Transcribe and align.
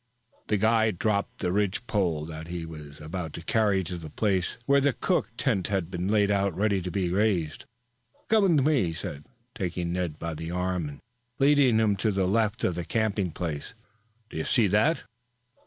The 0.47 0.57
guide 0.57 0.97
dropped 0.97 1.41
the 1.41 1.51
ridge 1.51 1.85
pole 1.85 2.25
that 2.25 2.47
he 2.47 2.65
was 2.65 2.99
about 2.99 3.33
to 3.33 3.43
carry 3.43 3.83
to 3.83 3.99
the 3.99 4.09
place 4.09 4.57
where 4.65 4.81
the 4.81 4.93
cook 4.93 5.29
tent 5.37 5.67
had 5.67 5.91
been 5.91 6.07
laid 6.07 6.31
out 6.31 6.57
ready 6.57 6.81
to 6.81 6.89
be 6.89 7.11
raised. 7.11 7.65
"Come 8.27 8.55
with 8.57 8.65
me," 8.65 8.85
he 8.85 8.93
said, 8.93 9.25
taking 9.53 9.93
Ned 9.93 10.17
by 10.17 10.33
the 10.33 10.49
arm 10.49 10.89
and 10.89 11.01
leading 11.37 11.77
him 11.77 11.95
to 11.97 12.09
the 12.11 12.25
left 12.25 12.63
of 12.63 12.73
their 12.73 12.83
camping 12.83 13.29
place. 13.29 13.75
"Do 14.31 14.37
you 14.37 14.43
see 14.45 14.65
that?" 14.69 15.03